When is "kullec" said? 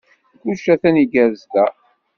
0.39-0.65